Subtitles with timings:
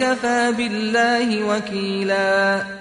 [0.00, 2.80] وكفى بالله وكيلا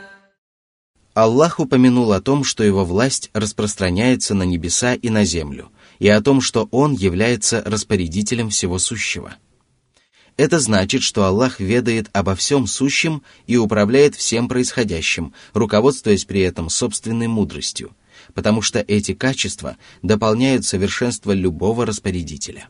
[1.16, 6.22] Аллах упомянул о том, что его власть распространяется на небеса и на землю, и о
[6.22, 9.36] том, что он является распорядителем всего сущего.
[10.38, 16.70] Это значит, что Аллах ведает обо всем сущем и управляет всем происходящим, руководствуясь при этом
[16.70, 17.92] собственной мудростью,
[18.34, 22.70] потому что эти качества дополняют совершенство любого распорядителя.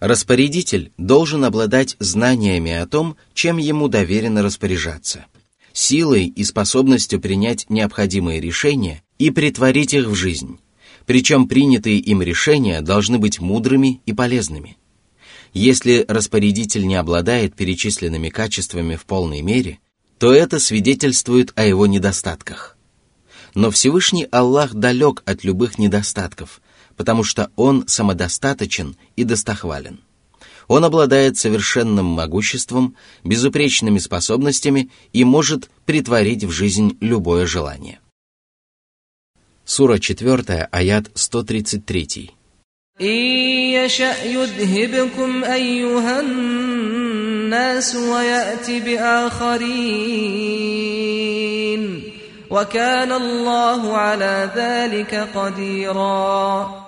[0.00, 5.26] Распорядитель должен обладать знаниями о том, чем ему доверено распоряжаться–
[5.76, 10.58] силой и способностью принять необходимые решения и притворить их в жизнь.
[11.04, 14.78] Причем принятые им решения должны быть мудрыми и полезными.
[15.52, 19.78] Если распорядитель не обладает перечисленными качествами в полной мере,
[20.18, 22.76] то это свидетельствует о его недостатках.
[23.54, 26.60] Но Всевышний Аллах далек от любых недостатков,
[26.97, 29.99] потому что Он самодостаточен и достохвален.
[30.67, 37.99] Он обладает совершенным могуществом, безупречными способностями и может притворить в жизнь любое желание.
[39.65, 42.31] Сура 4, аят 133.
[52.51, 56.84] وكان الله على ذلك قديرا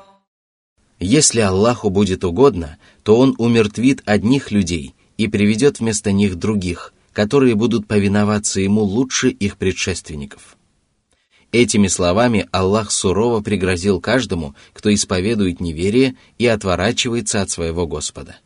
[1.00, 7.54] если Аллаху будет угодно, то Он умертвит одних людей и приведет вместо них других, которые
[7.54, 10.56] будут повиноваться Ему лучше их предшественников.
[11.50, 18.36] Этими словами Аллах сурово пригрозил каждому, кто исповедует неверие и отворачивается от своего Господа.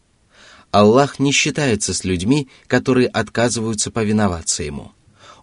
[0.71, 4.93] Аллах не считается с людьми, которые отказываются повиноваться Ему.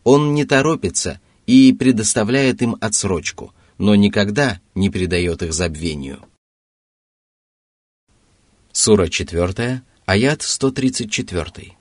[0.04, 6.28] Он не торопится и предоставляет им отсрочку, но никогда не предает их забвению.
[8.78, 11.77] Сура 4, аят 134.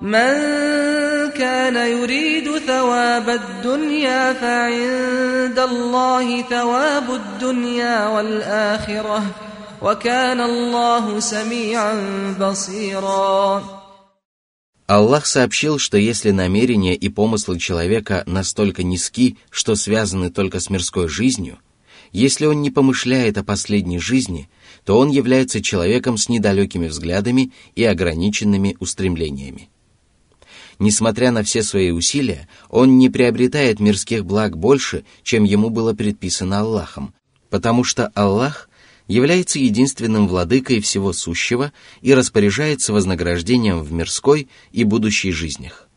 [0.00, 9.22] من كان يريد ثواب الدنيا فعند الله ثواب الدنيا والآخرة
[9.82, 11.94] وكان الله سميعا
[12.40, 13.62] بصيرا
[14.88, 21.08] Аллах сообщил, что если намерения и помыслы человека настолько низки, что связаны только с мирской
[21.08, 21.58] жизнью,
[22.12, 27.83] если он не помышляет о последней жизни – то он является человеком с недалекими взглядами и
[27.83, 29.69] ограниченными устремлениями.
[30.79, 36.61] Несмотря на все свои усилия, он не приобретает мирских благ больше, чем ему было предписано
[36.61, 37.13] Аллахом,
[37.49, 38.67] потому что Аллах
[39.07, 41.71] является единственным владыкой всего сущего
[42.01, 45.87] и распоряжается вознаграждением в мирской и будущей жизнях.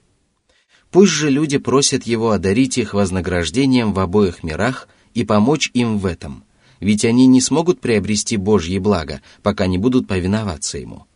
[0.91, 6.05] Пусть же люди просят его одарить их вознаграждением в обоих мирах и помочь им в
[6.05, 6.45] этом–
[6.81, 11.07] ведь они не смогут приобрести Божье благо, пока не будут повиноваться Ему.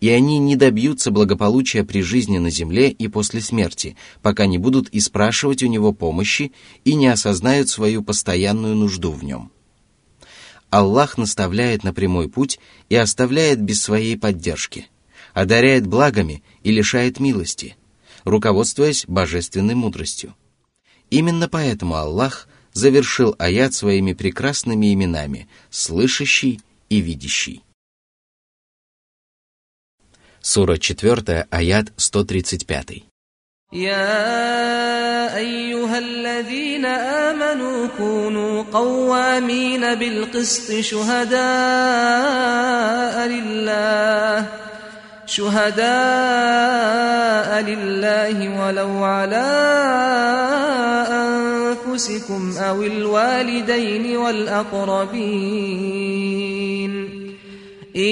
[0.00, 4.88] И они не добьются благополучия при жизни на земле и после смерти, пока не будут
[4.92, 6.52] испрашивать у Него помощи
[6.84, 9.50] и не осознают свою постоянную нужду в Нем.
[10.68, 12.58] Аллах наставляет на прямой путь
[12.88, 14.88] и оставляет без своей поддержки,
[15.32, 17.76] одаряет благами и лишает милости,
[18.24, 20.34] руководствуясь божественной мудростью.
[21.08, 27.63] Именно поэтому Аллах– завершил аят своими прекрасными именами «слышащий» и «видящий».
[30.41, 33.11] Сура 4, аят 135.
[33.73, 41.37] يا أيها الذين آمنوا كونوا قوامين بالقسط شهداء
[43.27, 44.45] لله
[45.25, 45.81] شهداء
[47.61, 49.47] لله ولو على
[51.96, 55.16] أنفسكم أو الوالدين والأقربين
[57.96, 58.02] إن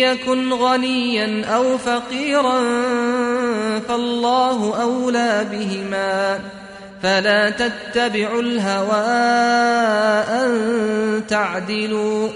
[0.00, 2.60] يكن غنيا أو فقيرا
[3.88, 6.40] فالله أولى بهما
[7.02, 9.06] فلا تتبعوا الهوى
[10.40, 12.28] أن تعدلوا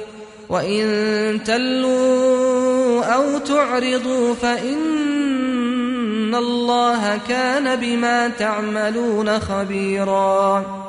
[0.48, 10.81] وإن تلوا أو تعرضوا فإن الله كان بما تعملون خبيرا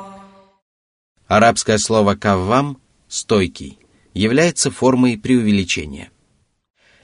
[1.26, 2.78] Арабское слово «каввам»—
[3.08, 3.78] «стойкий»
[4.12, 6.10] является формой преувеличения.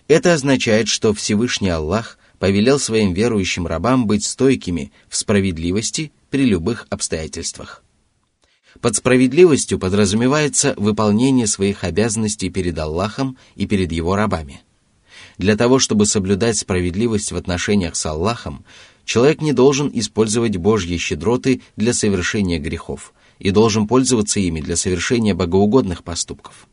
[0.09, 6.87] Это означает, что Всевышний Аллах повелел своим верующим рабам быть стойкими в справедливости при любых
[6.91, 7.83] обстоятельствах.
[8.83, 14.61] Под справедливостью подразумевается выполнение своих обязанностей перед Аллахом и перед его рабами.
[15.39, 18.65] Для того, чтобы соблюдать справедливость в отношениях с Аллахом,
[19.07, 25.35] человек не должен использовать Божьи щедроты для совершения грехов и должен пользоваться ими для совершения
[25.35, 26.69] богоугодных поступков.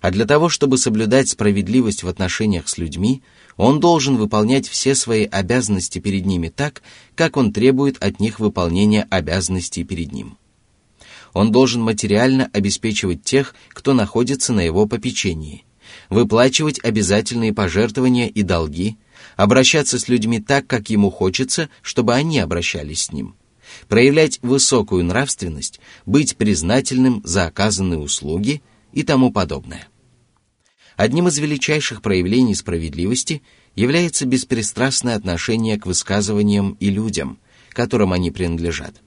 [0.00, 3.22] А для того, чтобы соблюдать справедливость в отношениях с людьми,
[3.56, 6.82] Он должен выполнять все свои обязанности перед ними так,
[7.16, 10.38] как он требует от них выполнения обязанностей перед ним.
[11.34, 15.64] Он должен материально обеспечивать тех, кто находится на его попечении,
[16.08, 18.96] выплачивать обязательные пожертвования и долги,
[19.36, 23.34] обращаться с людьми так, как ему хочется, чтобы они обращались с ним,
[23.88, 28.62] проявлять высокую нравственность, быть признательным за оказанные услуги
[28.92, 29.88] и тому подобное.
[30.96, 33.42] Одним из величайших проявлений справедливости
[33.76, 37.38] является беспристрастное отношение к высказываниям и людям,
[37.70, 39.00] которым они принадлежат.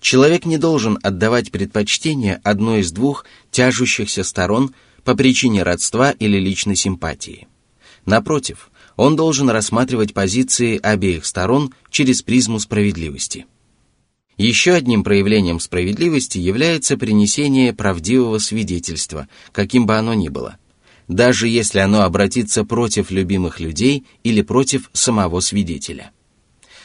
[0.00, 4.72] Человек не должен отдавать предпочтение одной из двух тяжущихся сторон
[5.04, 7.48] по причине родства или личной симпатии.
[8.06, 13.46] Напротив, он должен рассматривать позиции обеих сторон через призму справедливости.
[14.40, 20.56] Еще одним проявлением справедливости является принесение правдивого свидетельства, каким бы оно ни было–
[21.08, 26.12] даже если оно обратится против любимых людей или против самого свидетеля.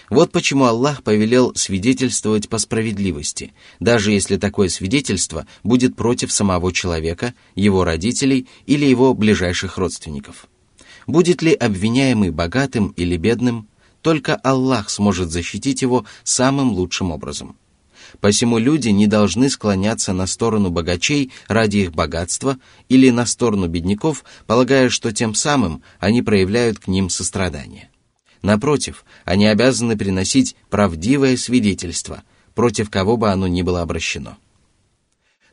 [0.10, 7.36] Вот почему Аллах повелел свидетельствовать по справедливости, даже если такое свидетельство будет против самого человека,
[7.54, 10.48] его родителей или его ближайших родственников.
[11.06, 13.68] Будет ли обвиняемый богатым или бедным,
[14.06, 17.58] только Аллах сможет защитить его самым лучшим образом–
[18.22, 22.58] Посему люди не должны склоняться на сторону богачей ради их богатства
[22.88, 27.90] или на сторону бедняков, полагая, что тем самым они проявляют к ним сострадание.
[28.42, 32.22] Напротив, они обязаны приносить правдивое свидетельство,
[32.54, 34.38] против кого бы оно ни было обращено.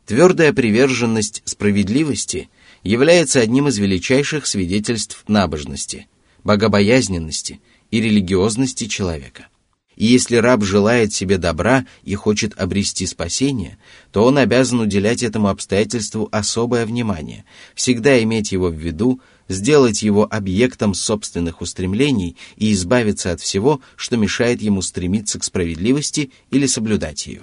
[0.05, 2.51] Твердая приверженность справедливости
[2.83, 6.07] является одним из величайших свидетельств набожности,
[6.45, 7.61] богобоязненности
[7.93, 9.47] и религиозности человека.
[9.95, 13.79] И если раб желает себе добра и хочет обрести спасение,
[14.11, 17.45] то он обязан уделять этому обстоятельству особое внимание,
[17.75, 24.17] всегда иметь его в виду, сделать его объектом собственных устремлений и избавиться от всего, что
[24.17, 27.43] мешает ему стремиться к справедливости или соблюдать ее.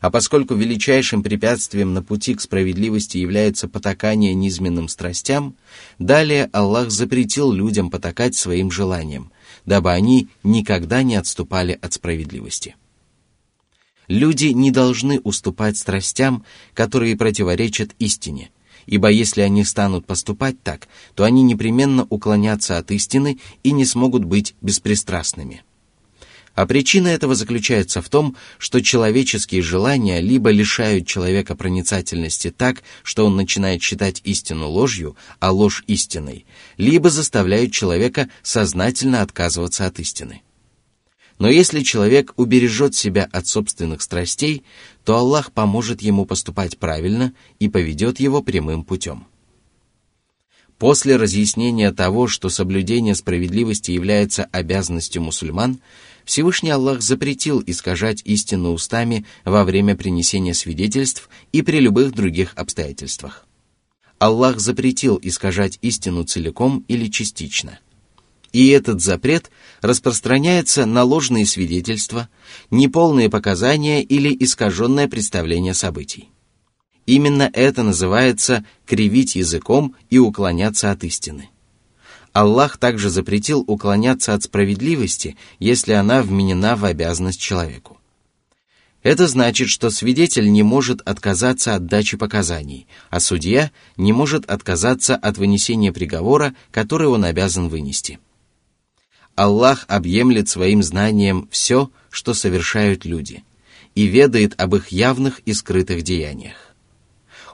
[0.00, 5.56] А поскольку величайшим препятствием на пути к справедливости является потакание низменным страстям,
[5.98, 9.32] далее Аллах запретил людям потакать своим желаниям,
[9.66, 12.76] дабы они никогда не отступали от справедливости.
[14.08, 18.50] Люди не должны уступать страстям, которые противоречат истине,
[18.86, 24.24] ибо если они станут поступать так, то они непременно уклонятся от истины и не смогут
[24.24, 25.64] быть беспристрастными.
[26.56, 33.26] А причина этого заключается в том, что человеческие желания либо лишают человека проницательности так, что
[33.26, 36.46] он начинает считать истину ложью, а ложь истиной,
[36.78, 40.40] либо заставляют человека сознательно отказываться от истины.
[41.38, 44.64] Но если человек убережет себя от собственных страстей,
[45.04, 49.26] то Аллах поможет ему поступать правильно и поведет его прямым путем.
[50.78, 55.80] После разъяснения того, что соблюдение справедливости является обязанностью мусульман,
[56.26, 63.46] Всевышний Аллах запретил искажать истину устами во время принесения свидетельств и при любых других обстоятельствах.
[64.18, 67.78] Аллах запретил искажать истину целиком или частично.
[68.52, 69.50] И этот запрет
[69.82, 72.28] распространяется на ложные свидетельства,
[72.70, 76.30] неполные показания или искаженное представление событий.
[77.06, 81.50] Именно это называется кривить языком и уклоняться от истины.
[82.32, 87.98] Аллах также запретил уклоняться от справедливости, если она вменена в обязанность человеку.
[89.02, 95.14] Это значит, что свидетель не может отказаться от дачи показаний, а судья не может отказаться
[95.14, 98.18] от вынесения приговора, который он обязан вынести.
[99.36, 103.44] Аллах объемлет своим знанием все, что совершают люди,
[103.94, 106.65] и ведает об их явных и скрытых деяниях.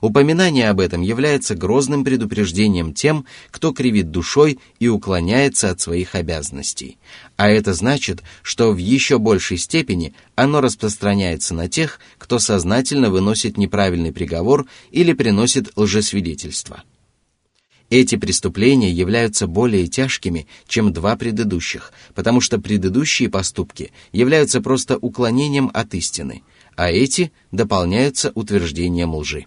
[0.02, 6.98] Упоминание об этом является грозным предупреждением тем, кто кривит душой и уклоняется от своих обязанностей.
[7.36, 13.56] А это значит, что в еще большей степени оно распространяется на тех, кто сознательно выносит
[13.56, 16.82] неправильный приговор или приносит лжесвидетельство.
[17.88, 25.70] Эти преступления являются более тяжкими, чем два предыдущих, потому что предыдущие поступки являются просто уклонением
[25.72, 26.42] от истины,
[26.74, 29.46] а эти дополняются утверждением лжи.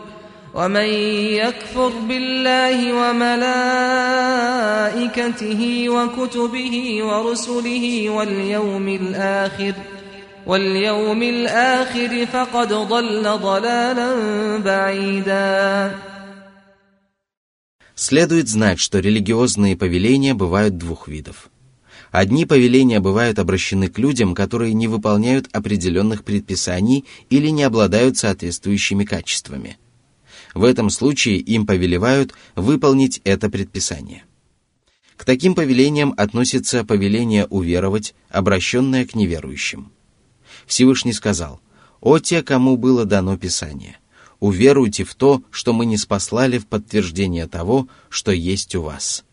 [0.56, 0.88] ومن
[1.42, 3.50] يكفر بالله وملائكته
[5.88, 9.74] وكتبه ورسله واليوم الآخر
[10.46, 14.10] واليوم الآخر فقد ضل ضلالا
[14.58, 15.94] بعيدا
[17.98, 21.48] Следует знать, что религиозные повеления бывают двух видов.
[22.12, 29.04] Одни повеления бывают обращены к людям, которые не выполняют определенных предписаний или не обладают соответствующими
[29.04, 29.78] качествами.
[30.53, 34.25] в этом случае им повелевают выполнить это предписание.
[35.15, 39.91] К таким повелениям относится повеление уверовать, обращенное к неверующим.
[40.65, 41.61] Всевышний сказал,
[41.99, 43.97] «О те, кому было дано Писание,
[44.39, 49.23] уверуйте в то, что мы не спаслали в подтверждение того, что есть у вас».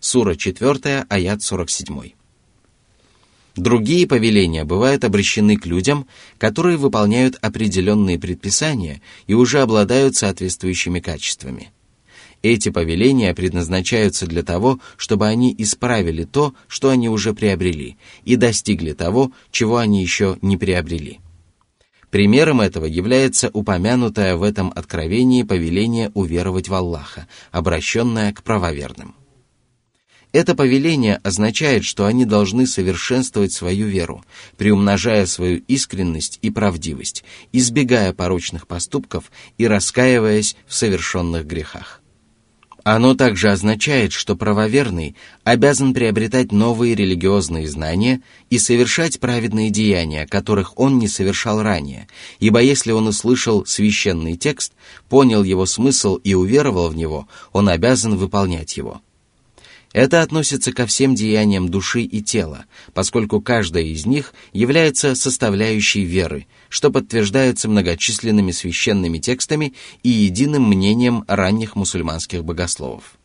[0.00, 2.12] Сура 4, аят 47.
[3.56, 6.06] Другие повеления бывают обращены к людям,
[6.38, 11.70] которые выполняют определенные предписания и уже обладают соответствующими качествами.
[12.42, 18.92] Эти повеления предназначаются для того, чтобы они исправили то, что они уже приобрели, и достигли
[18.92, 21.20] того, чего они еще не приобрели.
[22.10, 29.14] Примером этого является упомянутое в этом откровении повеление уверовать в Аллаха, обращенное к правоверным.
[30.32, 34.24] Это повеление означает, что они должны совершенствовать свою веру,
[34.56, 37.22] приумножая свою искренность и правдивость,
[37.52, 42.00] избегая порочных поступков и раскаиваясь в совершенных грехах.
[42.82, 50.80] Оно также означает, что правоверный обязан приобретать новые религиозные знания и совершать праведные деяния, которых
[50.80, 52.08] он не совершал ранее,
[52.40, 54.72] ибо если он услышал священный текст,
[55.08, 59.02] понял его смысл и уверовал в него, он обязан выполнять его–
[59.92, 66.46] это относится ко всем деяниям души и тела, поскольку каждая из них является составляющей веры,
[66.68, 73.18] что подтверждается многочисленными священными текстами и единым мнением ранних мусульманских богословов.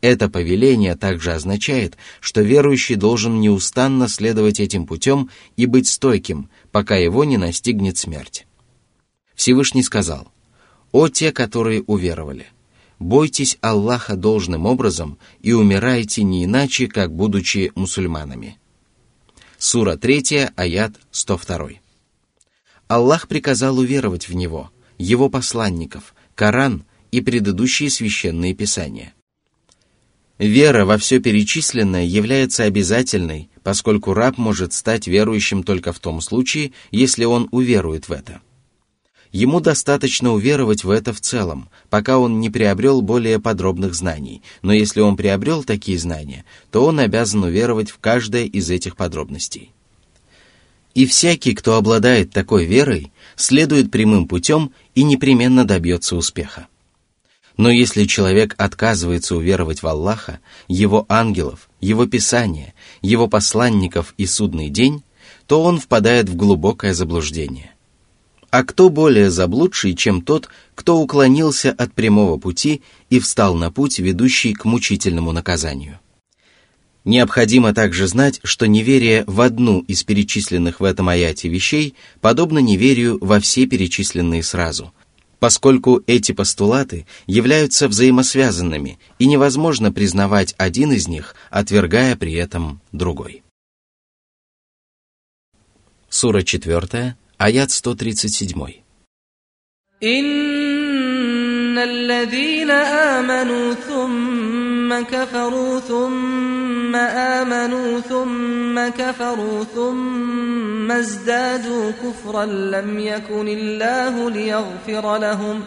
[0.00, 6.96] Это повеление также означает, что верующий должен неустанно следовать этим путем и быть стойким, пока
[6.96, 8.46] его не настигнет смерть.
[9.34, 10.28] Всевышний сказал,
[10.92, 12.46] «О те, которые уверовали!»
[13.00, 18.58] Бойтесь Аллаха должным образом и умирайте не иначе, как будучи мусульманами.
[19.58, 21.70] Сура 3, аят 102.
[22.86, 29.14] Аллах приказал уверовать в Него, Его посланников, Коран и предыдущие священные писания.
[30.38, 36.72] Вера во все перечисленное является обязательной, поскольку раб может стать верующим только в том случае,
[36.90, 38.40] если он уверует в это–
[39.32, 44.72] Ему достаточно уверовать в это в целом, пока он не приобрел более подробных знаний, но
[44.72, 49.72] если он приобрел такие знания, то он обязан уверовать в каждое из этих подробностей.
[50.94, 56.66] И всякий, кто обладает такой верой, следует прямым путем и непременно добьется успеха.
[57.56, 64.70] Но если человек отказывается уверовать в Аллаха, Его ангелов, Его Писание, Его посланников и судный
[64.70, 65.04] день,
[65.46, 67.70] то он впадает в глубокое заблуждение–
[68.50, 73.98] а кто более заблудший, чем тот, кто уклонился от прямого пути и встал на путь,
[73.98, 76.00] ведущий к мучительному наказанию?
[77.04, 83.18] Необходимо также знать, что неверие в одну из перечисленных в этом аяте вещей подобно неверию
[83.20, 84.92] во все перечисленные сразу,
[85.38, 93.42] поскольку эти постулаты являются взаимосвязанными и невозможно признавать один из них, отвергая при этом другой.
[96.10, 98.85] Сура 4, Аят 137.
[100.03, 114.31] إن الذين آمنوا ثم كفروا ثم آمنوا ثم كفروا ثم ازدادوا كفرا لم يكن الله
[114.31, 115.63] ليغفر لهم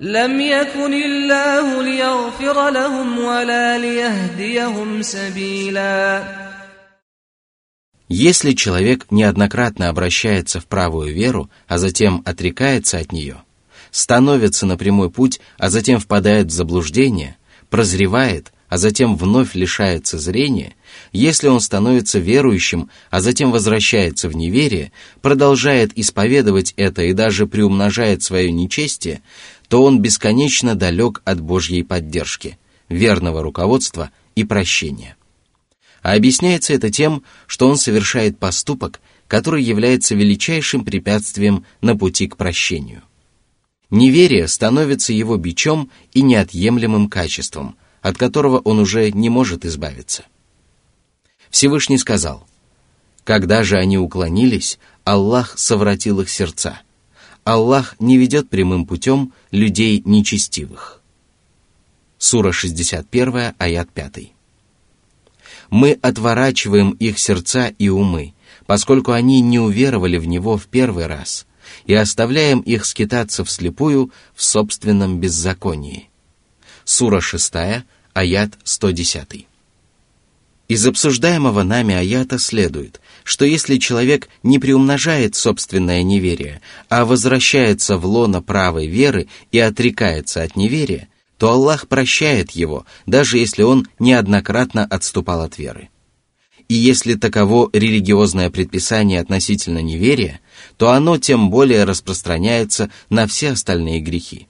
[0.00, 6.45] لم يكن الله ليغفر لهم ولا ليهديهم سبيلاً
[8.09, 13.43] Если человек неоднократно обращается в правую веру, а затем отрекается от нее,
[13.91, 17.35] становится на прямой путь, а затем впадает в заблуждение,
[17.69, 20.75] прозревает, а затем вновь лишается зрения,
[21.11, 28.23] если он становится верующим, а затем возвращается в неверие, продолжает исповедовать это и даже приумножает
[28.23, 29.21] свое нечестие,
[29.67, 35.16] то он бесконечно далек от Божьей поддержки, верного руководства и прощения.
[36.07, 42.37] А объясняется это тем, что он совершает поступок, который является величайшим препятствием на пути к
[42.37, 43.01] прощению.
[43.89, 50.23] Неверие становится его бичом и неотъемлемым качеством, от которого он уже не может избавиться.
[51.49, 52.47] Всевышний сказал,
[53.25, 56.79] «Когда же они уклонились, Аллах совратил их сердца.
[57.43, 61.01] Аллах не ведет прямым путем людей нечестивых.
[62.17, 64.36] Сура 61, аят 5.
[65.69, 68.33] Мы отворачиваем их сердца и умы,
[68.65, 71.45] поскольку они не уверовали в Него в первый раз,
[71.85, 76.09] и оставляем их скитаться вслепую в собственном беззаконии.
[76.85, 77.53] Сура 6,
[78.13, 79.47] аят 110.
[80.67, 88.05] Из обсуждаемого нами аята следует, что если человек не приумножает собственное неверие, а возвращается в
[88.05, 94.85] лоно правой веры и отрекается от неверия, то Аллах прощает его, даже если он неоднократно
[94.85, 95.89] отступал от веры.
[96.67, 100.41] И если таково религиозное предписание относительно неверия,
[100.77, 104.47] то оно тем более распространяется на все остальные грехи.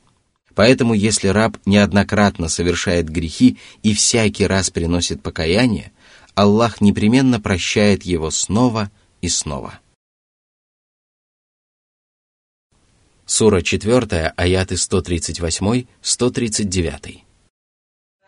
[0.56, 5.92] Поэтому если раб неоднократно совершает грехи и всякий раз приносит покаяние,
[6.34, 8.90] Аллах непременно прощает его снова
[9.22, 9.80] и снова.
[13.27, 17.23] Сура 4, аяты 138-139.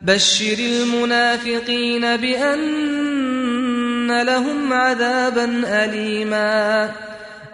[0.00, 6.92] بشر المنافقين بأن لهم عذابا أليما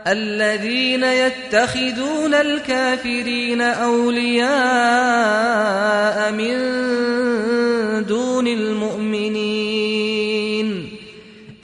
[0.07, 4.51] الذين يتخذون الكافرين أولياء
[6.33, 6.57] من
[8.07, 8.74] دون المؤمنين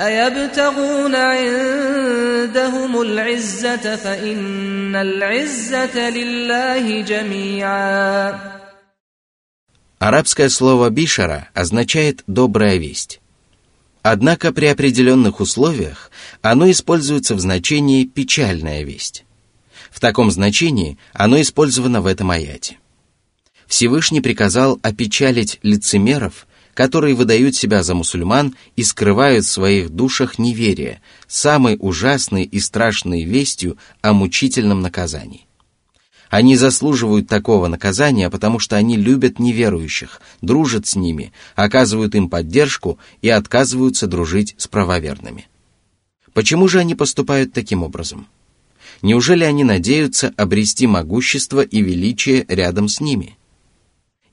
[0.00, 8.56] أيبتغون عندهم العزة فإن العزة لله جميعا
[9.98, 13.20] Арабское слово «бишара» означает «добрая весть».
[14.02, 16.10] Однако при определенных условиях
[16.42, 19.24] оно используется в значении «печальная весть».
[19.90, 22.78] В таком значении оно использовано в этом аяте.
[23.66, 31.01] Всевышний приказал опечалить лицемеров, которые выдают себя за мусульман и скрывают в своих душах неверие,
[31.27, 35.45] самой ужасной и страшной вестью о мучительном наказании.
[36.29, 42.97] Они заслуживают такого наказания, потому что они любят неверующих, дружат с ними, оказывают им поддержку
[43.21, 45.47] и отказываются дружить с правоверными.
[46.33, 48.27] Почему же они поступают таким образом?
[49.01, 53.37] Неужели они надеются обрести могущество и величие рядом с ними?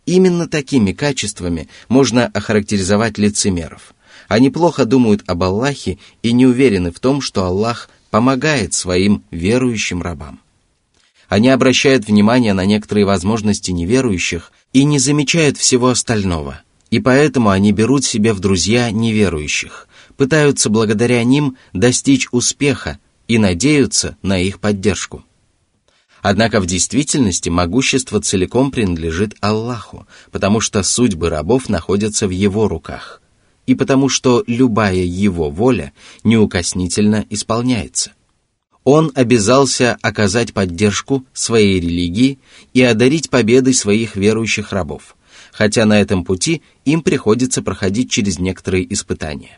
[0.09, 3.93] Именно такими качествами можно охарактеризовать лицемеров.
[4.27, 10.01] Они плохо думают об Аллахе и не уверены в том, что Аллах помогает своим верующим
[10.01, 10.41] рабам.
[11.29, 16.63] Они обращают внимание на некоторые возможности неверующих и не замечают всего остального.
[16.89, 24.17] И поэтому они берут себе в друзья неверующих, пытаются благодаря ним достичь успеха и надеются
[24.23, 25.23] на их поддержку.
[26.23, 33.23] Однако в действительности могущество целиком принадлежит Аллаху, потому что судьбы рабов находятся в Его руках,
[33.67, 35.93] и потому что любая Его воля
[36.25, 38.13] неукоснительно исполняется.
[38.85, 42.39] Он обязался оказать поддержку своей религии
[42.73, 45.15] и одарить победой своих верующих рабов,
[45.53, 49.58] хотя на этом пути им приходится проходить через некоторые испытания.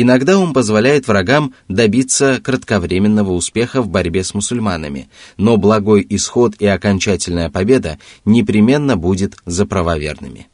[0.00, 6.66] Иногда он позволяет врагам добиться кратковременного успеха в борьбе с мусульманами, но благой исход и
[6.66, 10.46] окончательная победа непременно будет за правоверными.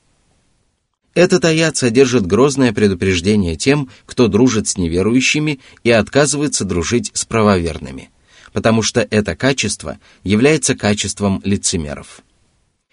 [1.12, 8.08] Этот аят содержит грозное предупреждение тем, кто дружит с неверующими и отказывается дружить с правоверными,
[8.54, 12.22] потому что это качество является качеством лицемеров.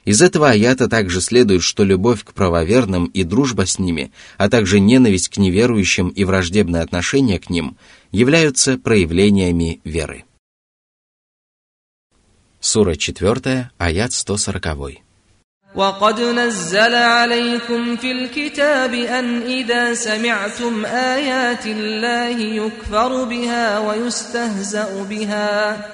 [0.05, 4.79] Из этого аята также следует, что любовь к правоверным и дружба с ними, а также
[4.79, 7.77] ненависть к неверующим и враждебное отношение к ним
[8.13, 10.25] являются проявлениями веры.
[12.61, 15.07] Сура 4, аят 140.
[15.75, 25.87] وقد نزل عليكم في الكتاب أن إذا سمعتم آيات الله يكفر بها ويستهزأ بها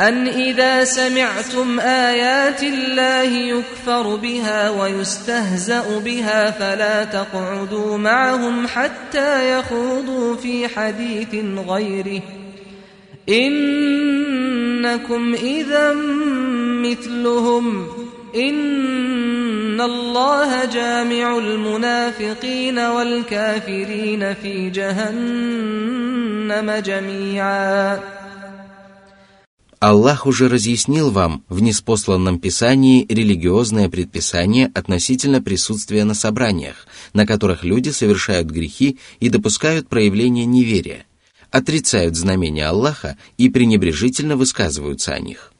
[0.00, 10.68] أن إذا سمعتم آيات الله يكفر بها ويستهزأ بها فلا تقعدوا معهم حتى يخوضوا في
[10.68, 11.34] حديث
[11.68, 12.22] غيره.
[13.28, 15.92] إنكم إذا
[16.84, 17.88] مثلهم.
[18.36, 28.17] إن الله جامع المنافقين والكافرين في جهنم جميعا.
[29.80, 37.62] Аллах уже разъяснил вам в неспосланном Писании религиозное предписание относительно присутствия на собраниях, на которых
[37.62, 41.06] люди совершают грехи и допускают проявление неверия,
[41.52, 45.52] отрицают знамения Аллаха и пренебрежительно высказываются о них.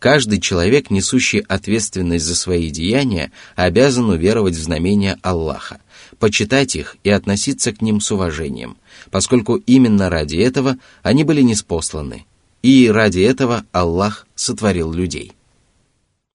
[0.00, 5.80] Каждый человек, несущий ответственность за свои деяния, обязан уверовать в знамения Аллаха,
[6.18, 8.76] почитать их и относиться к ним с уважением,
[9.12, 12.26] поскольку именно ради этого они были неспосланы,
[12.66, 15.30] и ради этого Аллах сотворил людей.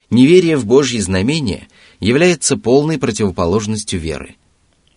[0.09, 1.67] Неверие в Божьи знамения
[1.99, 4.37] является полной противоположностью веры,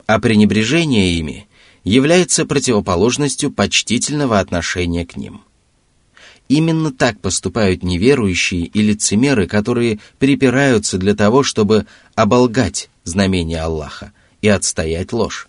[0.06, 1.48] а пренебрежение ими
[1.82, 5.40] является противоположностью почтительного отношения к ним.
[6.48, 14.46] Именно так поступают неверующие и лицемеры, которые припираются для того, чтобы оболгать знамения Аллаха и
[14.46, 15.48] отстоять ложь.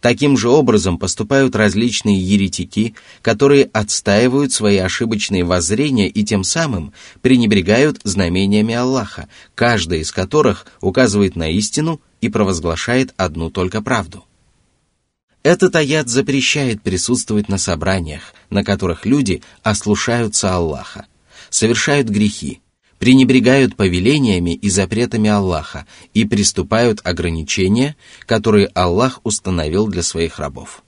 [0.00, 8.00] Таким же образом поступают различные еретики, которые отстаивают свои ошибочные воззрения и тем самым пренебрегают
[8.04, 14.24] знамениями Аллаха, каждая из которых указывает на истину и провозглашает одну только правду.
[15.42, 21.06] Этот аят запрещает присутствовать на собраниях, на которых люди ослушаются Аллаха,
[21.48, 22.60] совершают грехи,
[22.98, 30.82] пренебрегают повелениями и запретами Аллаха и приступают ограничения, которые Аллах установил для своих рабов.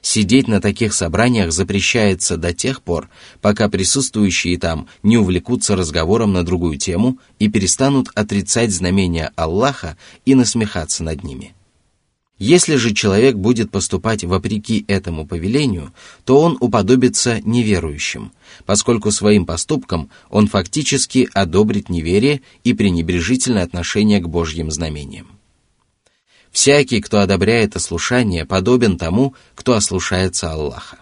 [0.00, 6.44] Сидеть на таких собраниях запрещается до тех пор, пока присутствующие там не увлекутся разговором на
[6.44, 11.54] другую тему и перестанут отрицать знамения Аллаха и насмехаться над ними–
[12.38, 15.92] если же человек будет поступать вопреки этому повелению,
[16.24, 18.30] то он уподобится неверующим,
[18.64, 25.26] поскольку своим поступком он фактически одобрит неверие и пренебрежительное отношение к Божьим знамениям.
[26.52, 30.98] Всякий, кто одобряет ослушание, подобен тому, кто ослушается Аллаха.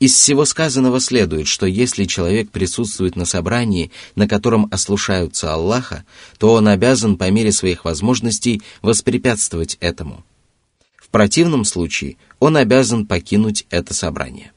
[0.00, 6.04] Из всего сказанного следует, что если человек присутствует на собрании, на котором ослушаются Аллаха,
[6.38, 10.24] то он обязан по мере своих возможностей воспрепятствовать этому–
[11.10, 14.52] противном случае он обязан покинуть это собрание.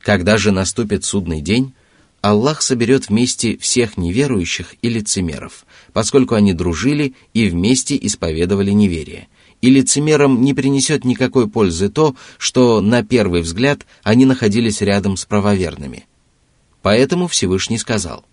[0.00, 1.74] Когда же наступит судный день,
[2.22, 9.28] Аллах соберет вместе всех неверующих и лицемеров, поскольку они дружили и вместе исповедовали неверие.
[9.60, 15.24] И лицемерам не принесет никакой пользы то, что на первый взгляд они находились рядом с
[15.24, 16.06] правоверными.
[16.80, 18.24] Поэтому Всевышний сказал,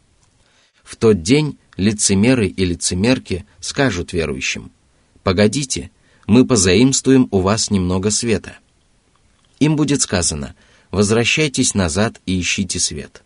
[0.83, 4.71] «В тот день лицемеры и лицемерки скажут верующим,
[5.23, 5.89] «Погодите,
[6.29, 8.59] мы позаимствуем у вас немного света.
[9.59, 10.53] Им будет сказано,
[10.91, 13.23] возвращайтесь назад и ищите свет.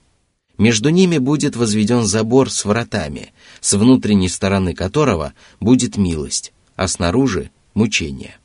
[0.57, 7.51] Между ними будет возведен забор с вратами, с внутренней стороны которого будет милость, а снаружи—
[7.73, 8.37] мучение.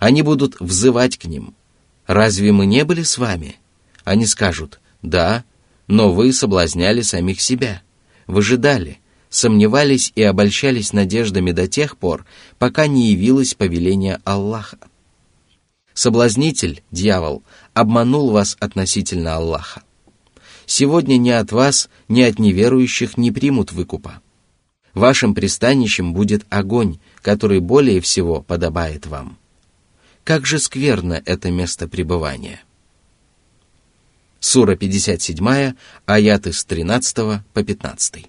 [0.00, 1.54] Они будут взывать к ним.
[2.08, 3.56] «Разве мы не были с вами?»
[4.02, 5.44] Они скажут, «Да,
[5.86, 7.82] но вы соблазняли самих себя,
[8.26, 8.98] выжидали,
[9.30, 12.24] сомневались и обольщались надеждами до тех пор,
[12.58, 14.78] пока не явилось повеление Аллаха.
[15.94, 17.42] Соблазнитель, дьявол,
[17.74, 19.82] обманул вас относительно Аллаха.
[20.66, 24.20] Сегодня ни от вас, ни от неверующих не примут выкупа.
[24.94, 29.38] Вашим пристанищем будет огонь, который более всего подобает вам.
[30.24, 32.60] Как же скверно это место пребывания.
[34.40, 35.74] Сура 57,
[36.06, 38.26] аяты с 13 по 15.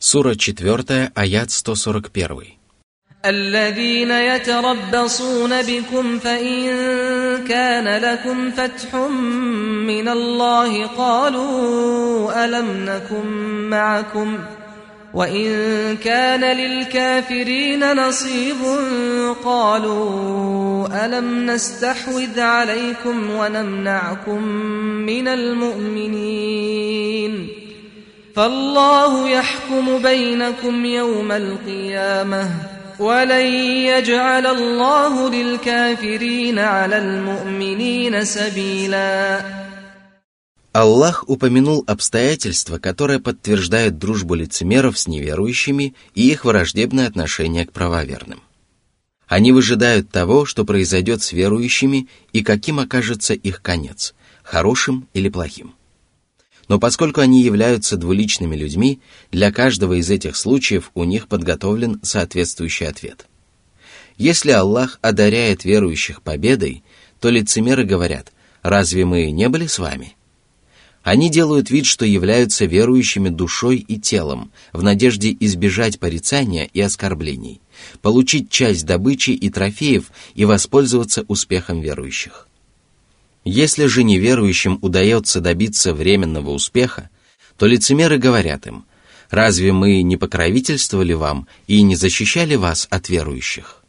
[0.00, 2.56] Сура 4, аят 141.
[3.26, 6.66] الذين يتربصون بكم فإن
[7.48, 8.94] كان لكم فتح
[9.86, 13.26] من الله قالوا ألم نكن
[13.70, 14.38] معكم
[15.14, 15.46] وإن
[15.96, 18.56] كان للكافرين نصيب
[19.44, 24.42] قالوا ألم نستحوذ عليكم ونمنعكم
[25.06, 26.46] من المؤمنين
[28.36, 32.50] فالله يحكم بينكم يوم القيامة
[32.98, 33.46] ولن
[33.92, 39.40] يجعل الله للكافرين على المؤمنين سبيلا
[40.76, 48.42] Аллах упомянул обстоятельства, которые подтверждают дружбу лицемеров с неверующими и их враждебное отношение к правоверным.
[49.26, 55.74] Они выжидают того, что произойдет с верующими и каким окажется их конец, хорошим или плохим.
[56.71, 62.87] Но поскольку они являются двуличными людьми, для каждого из этих случаев у них подготовлен соответствующий
[62.87, 63.25] ответ.
[64.15, 66.85] Если Аллах одаряет верующих победой,
[67.19, 68.31] то лицемеры говорят,
[68.61, 70.15] «Разве мы не были с вами?»
[71.03, 77.59] Они делают вид, что являются верующими душой и телом, в надежде избежать порицания и оскорблений,
[78.01, 82.47] получить часть добычи и трофеев и воспользоваться успехом верующих.
[83.43, 87.09] Если же неверующим удается добиться временного успеха,
[87.57, 88.85] то лицемеры говорят им,
[89.29, 93.81] «Разве мы не покровительствовали вам и не защищали вас от верующих?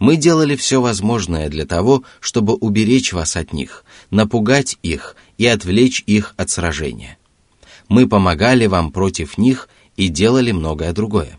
[0.00, 6.02] Мы делали все возможное для того, чтобы уберечь вас от них, напугать их и отвлечь
[6.06, 7.18] их от сражения.
[7.88, 11.38] Мы помогали вам против них и делали многое другое».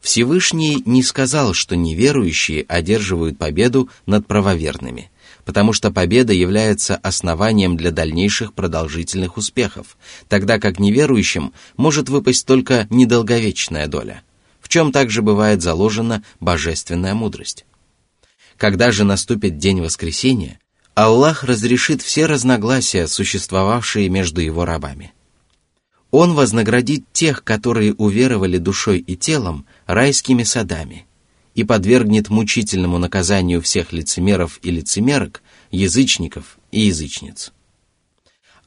[0.00, 5.10] Всевышний не сказал, что неверующие одерживают победу над правоверными–
[5.44, 9.96] потому что победа является основанием для дальнейших продолжительных успехов,
[10.28, 14.22] тогда как неверующим может выпасть только недолговечная доля,
[14.60, 17.64] в чем также бывает заложена божественная мудрость.
[18.56, 20.60] Когда же наступит день воскресения,
[20.94, 25.12] Аллах разрешит все разногласия, существовавшие между его рабами.
[26.10, 31.06] Он вознаградит тех, которые уверовали душой и телом, райскими садами–
[31.54, 37.52] и подвергнет мучительному наказанию всех лицемеров и лицемерок, язычников и язычниц.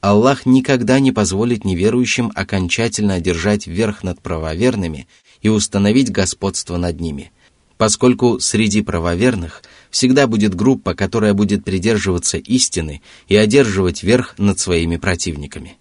[0.01, 5.07] Аллах никогда не позволит неверующим окончательно одержать верх над правоверными
[5.41, 7.31] и установить господство над ними,
[7.77, 14.97] поскольку среди правоверных всегда будет группа, которая будет придерживаться истины и одерживать верх над своими
[14.97, 15.77] противниками.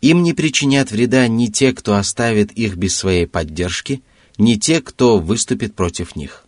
[0.00, 4.00] Им не причинят вреда ни те, кто оставит их без своей поддержки–
[4.38, 6.44] не те, кто выступит против них.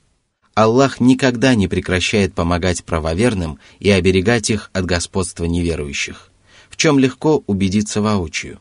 [0.54, 6.30] Аллах никогда не прекращает помогать правоверным и оберегать их от господства неверующих,
[6.68, 8.60] в чем легко убедиться воочию.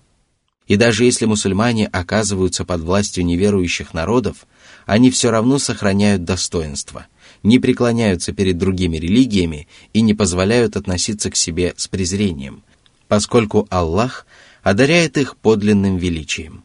[0.68, 4.48] И даже если мусульмане оказываются под властью неверующих народов,
[4.86, 7.08] они все равно сохраняют достоинство,
[7.42, 12.64] не преклоняются перед другими религиями и не позволяют относиться к себе с презрением,
[13.08, 14.28] поскольку Аллах
[14.62, 16.64] одаряет их подлинным величием.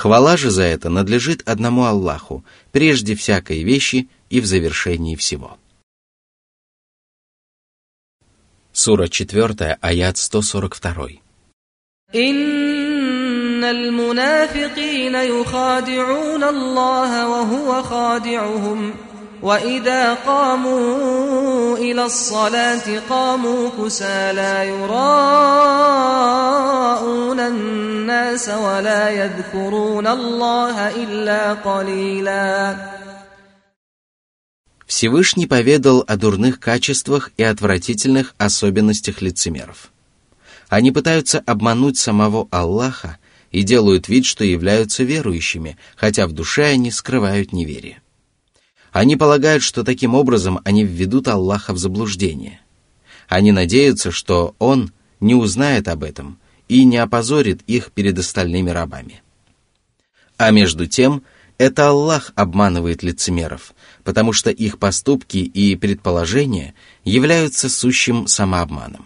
[0.00, 5.58] Хвала же за это надлежит одному Аллаху, прежде всякой вещи и в завершении всего.
[8.72, 11.20] Сура 4, аят 142.
[12.14, 18.94] إن المنافقين يخادعون الله وهو خادعهم
[19.42, 26.16] وإذا قاموا إلى الصلاة قاموا كسالى يراءون
[27.40, 32.76] الناس ولا يذكرون الله إلا قليلا
[34.86, 39.90] Всевышний поведал о дурных качествах и отвратительных особенностях лицемеров.
[40.68, 43.18] Они пытаются обмануть самого Аллаха
[43.50, 47.99] и делают вид, что являются верующими, хотя в душе они скрывают неверие.
[48.91, 52.59] Они полагают, что таким образом они введут Аллаха в заблуждение.
[53.27, 59.21] Они надеются, что Он не узнает об этом и не опозорит их перед остальными рабами.
[60.37, 61.23] А между тем,
[61.57, 63.73] это Аллах обманывает лицемеров,
[64.03, 66.73] потому что их поступки и предположения
[67.05, 69.05] являются сущим самообманом.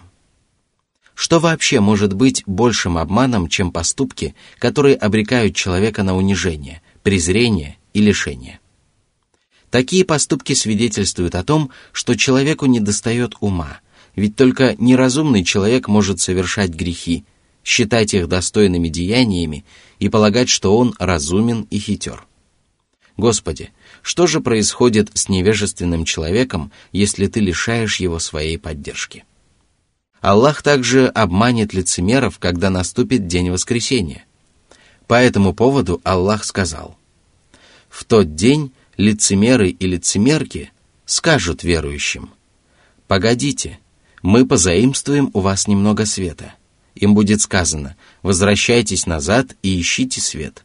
[1.14, 8.02] Что вообще может быть большим обманом, чем поступки, которые обрекают человека на унижение, презрение и
[8.02, 8.60] лишение?
[9.76, 13.82] Такие поступки свидетельствуют о том, что человеку недостает ума,
[14.16, 17.26] ведь только неразумный человек может совершать грехи,
[17.62, 19.66] считать их достойными деяниями
[20.00, 22.24] и полагать, что он разумен и хитер.
[23.18, 29.26] Господи, что же происходит с невежественным человеком, если ты лишаешь его своей поддержки?
[30.22, 34.24] Аллах также обманет лицемеров, когда наступит день воскресения.
[35.06, 36.98] По этому поводу Аллах сказал,
[37.90, 40.72] «В тот день лицемеры и лицемерки
[41.06, 42.30] скажут верующим,
[43.08, 43.80] «Погодите,
[44.22, 46.54] мы позаимствуем у вас немного света».
[46.96, 50.64] Им будет сказано, «Возвращайтесь назад и ищите свет».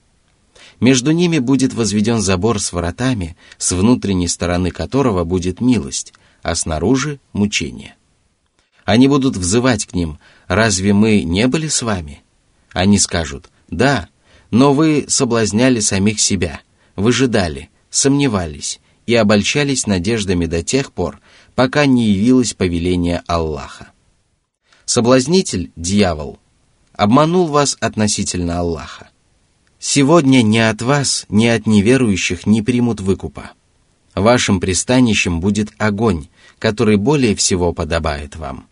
[0.78, 7.20] Между ними будет возведен забор с воротами, с внутренней стороны которого будет милость, а снаружи—
[7.34, 7.96] мучение.
[8.86, 12.22] Они будут взывать к ним, «Разве мы не были с вами?»
[12.72, 14.08] Они скажут, «Да,
[14.50, 16.60] но вы соблазняли самих себя,
[16.96, 21.20] выжидали, сомневались и обольщались надеждами до тех пор,
[21.54, 23.90] пока не явилось повеление Аллаха.
[24.84, 26.38] Соблазнитель, дьявол,
[26.92, 29.10] обманул вас относительно Аллаха.
[29.78, 33.52] Сегодня ни от вас, ни от неверующих не примут выкупа.
[34.14, 38.66] Вашим пристанищем будет огонь, который более всего подобает вам.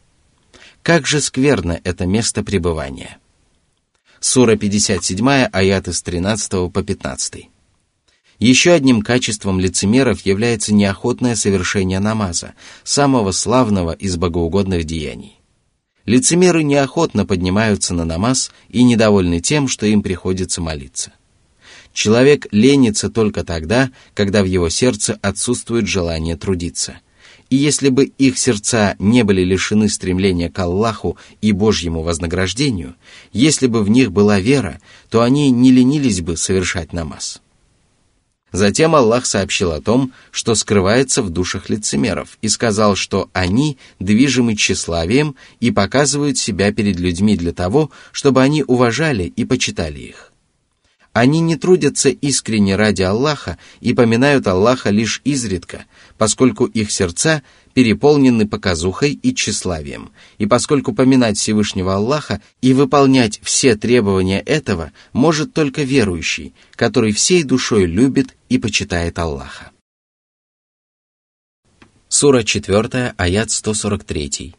[0.83, 3.19] Как же скверно это место пребывания.
[4.21, 7.49] Сура 57, аяты с 13 по 15.
[8.38, 15.40] Еще одним качеством лицемеров является неохотное совершение намаза, самого славного из богоугодных деяний.
[16.05, 21.12] Лицемеры неохотно поднимаются на намаз и недовольны тем, что им приходится молиться.
[21.92, 27.01] Человек ленится только тогда, когда в его сердце отсутствует желание трудиться.
[27.51, 32.94] И если бы их сердца не были лишены стремления к Аллаху и Божьему вознаграждению,
[33.33, 37.42] если бы в них была вера, то они не ленились бы совершать намаз.
[38.53, 44.57] Затем Аллах сообщил о том, что скрывается в душах лицемеров, и сказал, что они движимы
[44.57, 50.28] тщеславием и показывают себя перед людьми для того, чтобы они уважали и почитали их.
[51.19, 57.43] Они не трудятся искренне ради Аллаха и поминают Аллаха лишь изредка, поскольку их сердца
[57.75, 65.53] переполнены показухой и тщеславием, и поскольку поминать Всевышнего Аллаха и выполнять все требования этого может
[65.53, 69.73] только верующий, который всей душой любит и почитает Аллаха.
[72.09, 74.55] Сура 4, аят 143.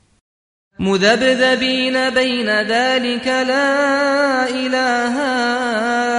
[0.79, 5.15] مذبذبين بين ذلك لا إله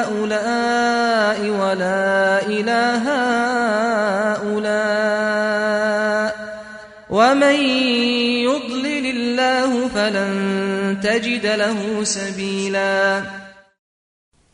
[0.01, 3.03] هؤلاء ولا إله
[4.41, 6.35] هؤلاء
[7.09, 7.55] ومن
[8.47, 10.31] يضلل الله فلن
[11.03, 13.23] تجد له سبيلا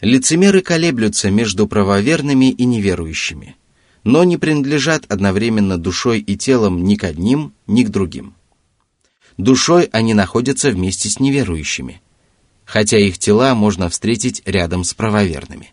[0.03, 3.55] Лицемеры колеблются между правоверными и неверующими,
[4.03, 8.34] но не принадлежат одновременно душой и телом ни к одним, ни к другим.
[9.37, 12.01] Душой они находятся вместе с неверующими,
[12.64, 15.72] хотя их тела можно встретить рядом с правоверными.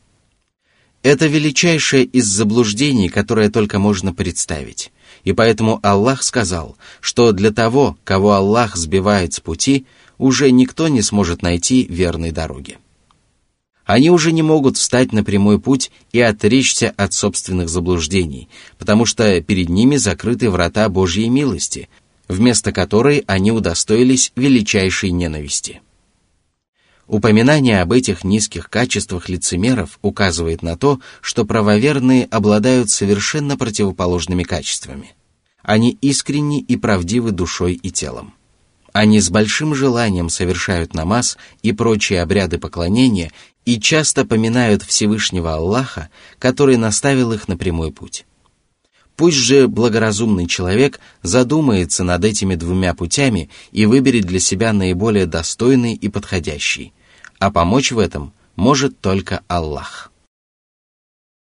[1.02, 4.92] Это величайшее из заблуждений, которое только можно представить.
[5.24, 9.86] И поэтому Аллах сказал, что для того, кого Аллах сбивает с пути,
[10.18, 12.78] уже никто не сможет найти верной дороги.
[13.86, 18.48] Они уже не могут встать на прямой путь и отречься от собственных заблуждений,
[18.78, 21.90] потому что перед ними закрыты врата Божьей милости,
[22.34, 25.82] вместо которой они удостоились величайшей ненависти.
[27.08, 35.12] Упоминание об этих низких качествах лицемеров указывает на то, что правоверные обладают совершенно противоположными качествами.
[35.62, 38.34] Они искренни и правдивы душой и телом.
[38.94, 43.32] Они с большим желанием совершают намаз и прочие обряды поклонения
[43.66, 48.26] и часто поминают Всевышнего Аллаха, который наставил их на прямой путь.
[49.16, 55.94] Пусть же благоразумный человек задумается над этими двумя путями и выберет для себя наиболее достойный
[55.94, 56.94] и подходящий,
[57.40, 60.13] а помочь в этом может только Аллах.